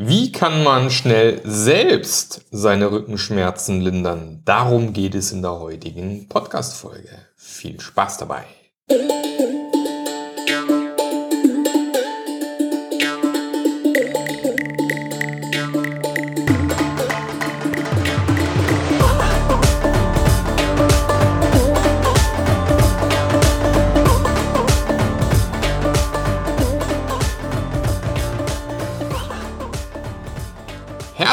[0.00, 4.42] Wie kann man schnell selbst seine Rückenschmerzen lindern?
[4.44, 7.26] Darum geht es in der heutigen Podcast-Folge.
[7.34, 8.44] Viel Spaß dabei!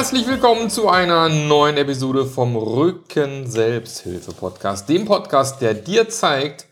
[0.06, 6.68] Herzlich willkommen zu einer neuen Episode vom Rücken Selbsthilfe Podcast, dem Podcast, der dir zeigt,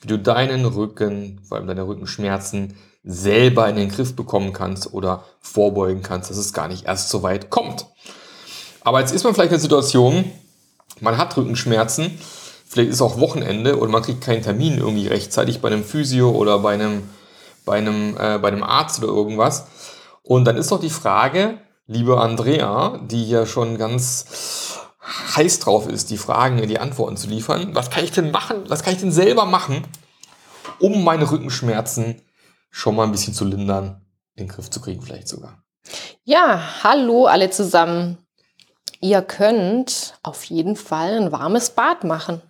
[0.00, 5.22] wie du deinen Rücken, vor allem deine Rückenschmerzen, selber in den Griff bekommen kannst oder
[5.40, 7.86] vorbeugen kannst, dass es gar nicht erst so weit kommt.
[8.80, 10.24] Aber jetzt ist man vielleicht in der Situation,
[11.00, 12.18] man hat Rückenschmerzen,
[12.66, 16.58] vielleicht ist auch Wochenende oder man kriegt keinen Termin irgendwie rechtzeitig bei einem Physio oder
[16.58, 17.08] bei einem,
[17.64, 19.68] bei einem, äh, bei einem Arzt oder irgendwas.
[20.24, 24.80] Und dann ist doch die Frage, liebe Andrea, die ja schon ganz
[25.36, 27.74] heiß drauf ist, die Fragen, die Antworten zu liefern.
[27.74, 28.64] Was kann ich denn machen?
[28.68, 29.86] Was kann ich denn selber machen,
[30.80, 32.22] um meine Rückenschmerzen
[32.70, 35.62] schon mal ein bisschen zu lindern, in den Griff zu kriegen vielleicht sogar?
[36.24, 38.18] Ja, hallo alle zusammen.
[39.00, 42.42] Ihr könnt auf jeden Fall ein warmes Bad machen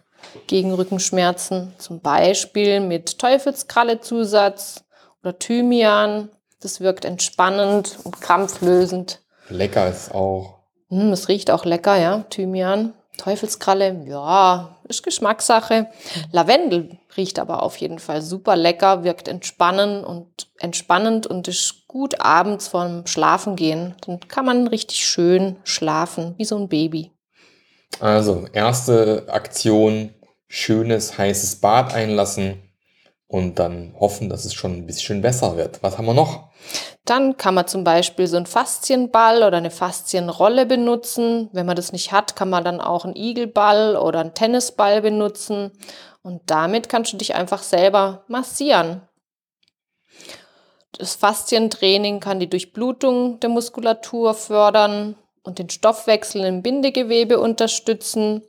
[0.46, 1.74] gegen Rückenschmerzen.
[1.76, 4.84] Zum Beispiel mit Teufelskralle-Zusatz
[5.22, 6.30] oder Thymian.
[6.60, 9.20] Das wirkt entspannend und krampflösend.
[9.48, 10.60] Lecker ist auch.
[10.88, 12.24] Hm, es riecht auch lecker, ja.
[12.30, 12.94] Thymian.
[13.16, 15.86] Teufelskralle, ja, ist Geschmackssache.
[16.32, 22.20] Lavendel riecht aber auf jeden Fall super lecker, wirkt entspannend und entspannend und ist gut
[22.20, 23.94] abends vorm Schlafengehen.
[24.04, 27.10] Dann kann man richtig schön schlafen, wie so ein Baby.
[28.00, 30.10] Also, erste Aktion,
[30.46, 32.65] schönes heißes Bad einlassen
[33.28, 35.82] und dann hoffen, dass es schon ein bisschen besser wird.
[35.82, 36.48] Was haben wir noch?
[37.04, 41.48] Dann kann man zum Beispiel so einen Faszienball oder eine Faszienrolle benutzen.
[41.52, 45.72] Wenn man das nicht hat, kann man dann auch einen Igelball oder einen Tennisball benutzen.
[46.22, 49.02] Und damit kannst du dich einfach selber massieren.
[50.98, 58.42] Das Faszientraining kann die Durchblutung der Muskulatur fördern und den Stoffwechsel im Bindegewebe unterstützen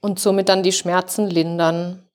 [0.00, 2.07] und somit dann die Schmerzen lindern.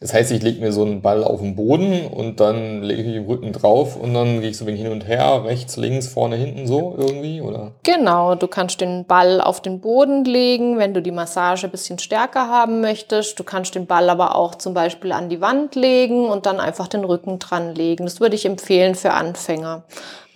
[0.00, 3.12] Das heißt, ich lege mir so einen Ball auf den Boden und dann lege ich
[3.14, 6.06] den Rücken drauf und dann gehe ich so ein wenig hin und her, rechts, links,
[6.06, 7.72] vorne, hinten so irgendwie, oder?
[7.82, 11.98] Genau, du kannst den Ball auf den Boden legen, wenn du die Massage ein bisschen
[11.98, 13.38] stärker haben möchtest.
[13.38, 16.86] Du kannst den Ball aber auch zum Beispiel an die Wand legen und dann einfach
[16.86, 18.04] den Rücken dran legen.
[18.04, 19.84] Das würde ich empfehlen für Anfänger.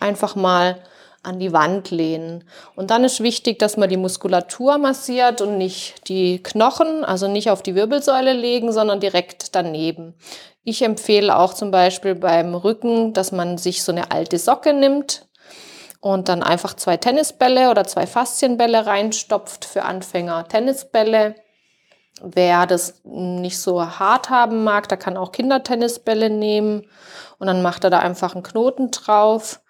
[0.00, 0.76] Einfach mal
[1.22, 2.44] an die Wand lehnen.
[2.74, 7.50] Und dann ist wichtig, dass man die Muskulatur massiert und nicht die Knochen, also nicht
[7.50, 10.14] auf die Wirbelsäule legen, sondern direkt daneben.
[10.64, 15.26] Ich empfehle auch zum Beispiel beim Rücken, dass man sich so eine alte Socke nimmt
[16.00, 20.48] und dann einfach zwei Tennisbälle oder zwei Faszienbälle reinstopft für Anfänger.
[20.48, 21.36] Tennisbälle.
[22.20, 26.86] Wer das nicht so hart haben mag, der kann auch Kindertennisbälle nehmen
[27.38, 29.61] und dann macht er da einfach einen Knoten drauf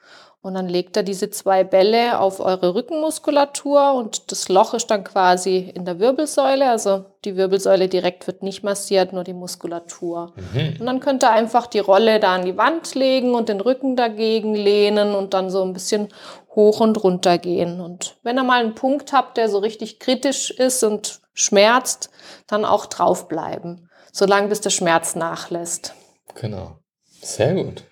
[0.43, 5.05] und dann legt er diese zwei Bälle auf eure Rückenmuskulatur und das Loch ist dann
[5.05, 6.69] quasi in der Wirbelsäule.
[6.69, 10.33] Also die Wirbelsäule direkt wird nicht massiert, nur die Muskulatur.
[10.53, 10.81] Mhm.
[10.81, 13.95] Und dann könnt ihr einfach die Rolle da an die Wand legen und den Rücken
[13.95, 16.09] dagegen lehnen und dann so ein bisschen
[16.57, 17.81] hoch und runter gehen.
[17.81, 22.11] Und wenn ihr mal einen Punkt habt, der so richtig kritisch ist und schmerzt,
[22.49, 25.95] dann auch draufbleiben, solange bis der Schmerz nachlässt.
[26.35, 26.79] Genau.
[27.21, 27.85] Sehr gut.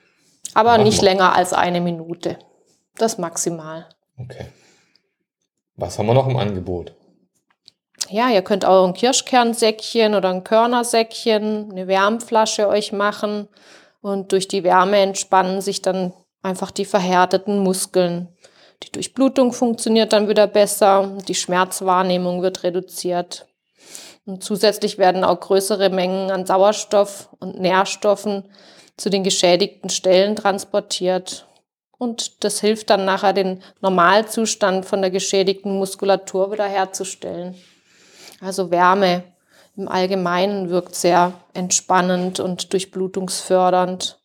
[0.54, 1.08] Aber Machen nicht wir.
[1.08, 2.38] länger als eine Minute.
[2.96, 3.88] Das maximal.
[4.18, 4.46] Okay.
[5.76, 6.94] Was haben wir noch im Angebot?
[8.08, 13.48] Ja, ihr könnt auch ein Kirschkernsäckchen oder ein Körnersäckchen, eine Wärmflasche euch machen
[14.00, 16.12] und durch die Wärme entspannen sich dann
[16.42, 18.28] einfach die verhärteten Muskeln.
[18.82, 23.46] Die Durchblutung funktioniert dann wieder besser, die Schmerzwahrnehmung wird reduziert.
[24.24, 28.50] Und zusätzlich werden auch größere Mengen an Sauerstoff und Nährstoffen
[29.00, 31.46] zu den geschädigten Stellen transportiert.
[31.96, 37.54] Und das hilft dann nachher, den Normalzustand von der geschädigten Muskulatur wiederherzustellen.
[38.40, 39.24] Also Wärme
[39.76, 44.18] im Allgemeinen wirkt sehr entspannend und durchblutungsfördernd.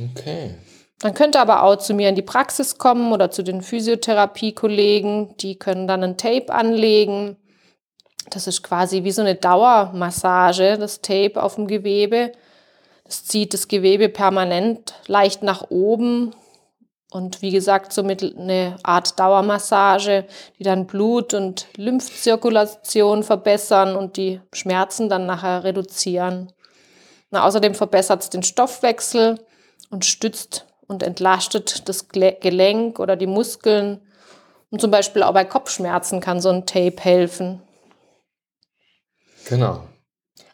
[0.00, 0.54] Okay.
[1.00, 5.36] Dann könnt ihr aber auch zu mir in die Praxis kommen oder zu den Physiotherapie-Kollegen.
[5.38, 7.36] Die können dann ein Tape anlegen.
[8.30, 12.32] Das ist quasi wie so eine Dauermassage, das Tape auf dem Gewebe.
[13.08, 16.34] Es zieht das Gewebe permanent leicht nach oben
[17.10, 20.26] und wie gesagt, somit eine Art Dauermassage,
[20.58, 26.52] die dann Blut- und Lymphzirkulation verbessern und die Schmerzen dann nachher reduzieren.
[27.30, 29.38] Na, außerdem verbessert es den Stoffwechsel
[29.90, 34.00] und stützt und entlastet das Gelenk oder die Muskeln.
[34.70, 37.62] Und zum Beispiel auch bei Kopfschmerzen kann so ein Tape helfen.
[39.48, 39.84] Genau.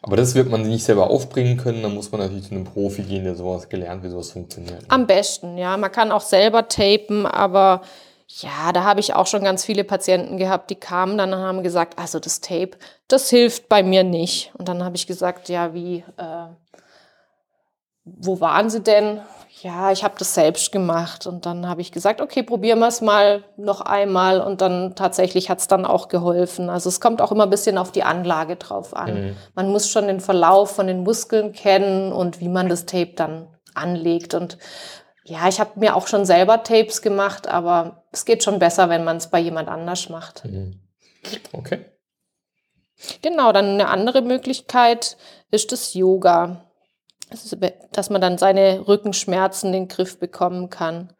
[0.03, 3.03] Aber das wird man nicht selber aufbringen können, dann muss man natürlich zu einem Profi
[3.03, 4.81] gehen, der sowas gelernt, wie sowas funktioniert.
[4.81, 4.87] Ne?
[4.89, 5.77] Am besten, ja.
[5.77, 7.81] Man kann auch selber tapen, aber
[8.27, 11.63] ja, da habe ich auch schon ganz viele Patienten gehabt, die kamen dann und haben
[11.63, 12.71] gesagt, also das Tape,
[13.07, 14.51] das hilft bei mir nicht.
[14.57, 16.47] Und dann habe ich gesagt, ja, wie, äh,
[18.03, 19.21] wo waren Sie denn?
[19.61, 21.27] Ja, ich habe das selbst gemacht.
[21.27, 24.41] Und dann habe ich gesagt, okay, probieren wir es mal noch einmal.
[24.41, 26.69] Und dann tatsächlich hat es dann auch geholfen.
[26.69, 29.13] Also es kommt auch immer ein bisschen auf die Anlage drauf an.
[29.13, 29.37] Mhm.
[29.55, 33.47] Man muss schon den Verlauf von den Muskeln kennen und wie man das Tape dann
[33.75, 34.33] anlegt.
[34.33, 34.57] Und
[35.23, 39.03] ja, ich habe mir auch schon selber Tapes gemacht, aber es geht schon besser, wenn
[39.03, 40.43] man es bei jemand anders macht.
[40.45, 40.81] Mhm.
[41.53, 41.85] Okay.
[43.21, 45.17] Genau, dann eine andere Möglichkeit
[45.51, 46.72] ist das Yoga
[47.91, 51.13] dass man dann seine Rückenschmerzen in den Griff bekommen kann.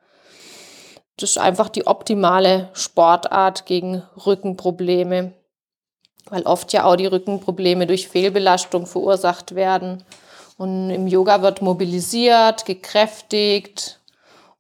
[1.18, 5.34] Das ist einfach die optimale Sportart gegen Rückenprobleme,
[6.30, 10.04] weil oft ja auch die Rückenprobleme durch Fehlbelastung verursacht werden.
[10.58, 14.00] Und im Yoga wird mobilisiert, gekräftigt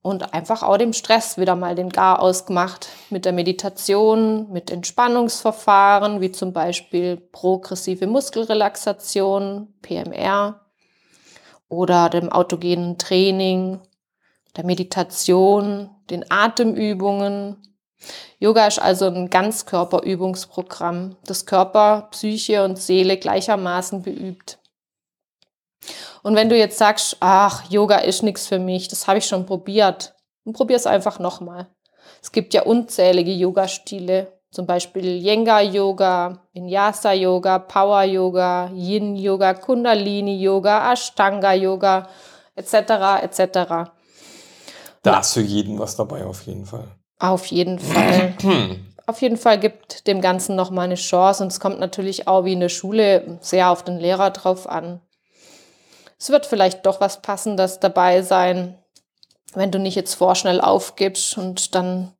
[0.01, 6.21] und einfach auch dem Stress wieder mal den Gar ausgemacht mit der Meditation, mit Entspannungsverfahren
[6.21, 10.62] wie zum Beispiel progressive Muskelrelaxation, PMR
[11.73, 13.79] oder dem autogenen Training,
[14.55, 17.57] der Meditation, den Atemübungen.
[18.39, 24.59] Yoga ist also ein Ganzkörperübungsprogramm, das Körper, Psyche und Seele gleichermaßen beübt.
[26.21, 29.45] Und wenn du jetzt sagst, ach, Yoga ist nichts für mich, das habe ich schon
[29.45, 30.15] probiert,
[30.45, 31.67] dann probier es einfach nochmal.
[32.21, 42.07] Es gibt ja unzählige Yoga-Stile zum Beispiel Yenga-Yoga, Vinyasa-Yoga, Power-Yoga, Yin-Yoga, Kundalini-Yoga, Ashtanga-Yoga,
[42.55, 43.91] etc., etc.
[45.01, 46.85] Da ist für jeden was dabei, auf jeden Fall.
[47.17, 48.35] Auf jeden Fall.
[49.07, 52.53] auf jeden Fall gibt dem Ganzen nochmal eine Chance und es kommt natürlich auch wie
[52.53, 55.01] in der Schule sehr auf den Lehrer drauf an.
[56.19, 58.77] Es wird vielleicht doch was Passendes dabei sein,
[59.55, 62.13] wenn du nicht jetzt vorschnell aufgibst und dann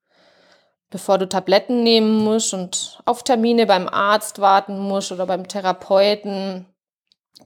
[0.94, 6.68] bevor du Tabletten nehmen musst und auf Termine beim Arzt warten musst oder beim Therapeuten,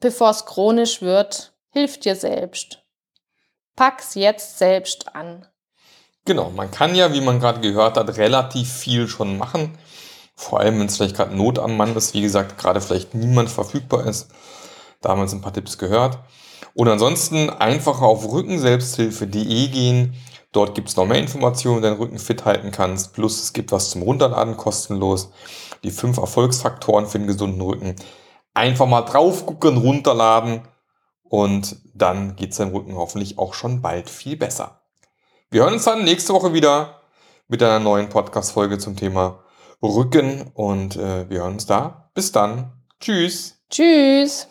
[0.01, 2.83] bevor es chronisch wird, hilf dir selbst.
[3.77, 5.47] Pack's jetzt selbst an.
[6.25, 9.77] Genau, man kann ja, wie man gerade gehört hat, relativ viel schon machen.
[10.35, 13.49] Vor allem, wenn es vielleicht gerade Not am Mann ist, wie gesagt, gerade vielleicht niemand
[13.49, 14.29] verfügbar ist.
[15.01, 16.19] Da haben wir uns ein paar Tipps gehört.
[16.73, 20.15] Und ansonsten einfach auf rückenselbsthilfe.de gehen
[20.57, 23.13] Dort gibt es noch mehr Informationen, wie du deinen Rücken fit halten kannst.
[23.13, 25.29] Plus es gibt was zum Runterladen kostenlos.
[25.83, 27.95] Die fünf Erfolgsfaktoren für den gesunden Rücken.
[28.55, 30.67] Einfach mal drauf gucken, runterladen
[31.21, 34.81] und dann geht es deinem Rücken hoffentlich auch schon bald viel besser.
[35.51, 37.01] Wir hören uns dann nächste Woche wieder
[37.47, 39.43] mit einer neuen Podcast-Folge zum Thema
[39.83, 42.09] Rücken und äh, wir hören uns da.
[42.15, 42.71] Bis dann.
[42.99, 43.59] Tschüss.
[43.69, 44.47] Tschüss.